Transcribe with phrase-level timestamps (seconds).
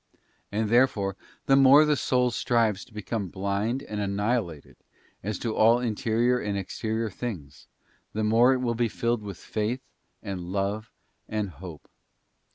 [0.51, 1.15] And therefore
[1.45, 4.75] the more the soul strives to become blind and annihilated
[5.21, 7.67] as to all interior and exterior things,
[8.11, 9.83] the more it will be filled with Faith
[10.23, 10.89] and Love
[11.29, 11.87] and Hope.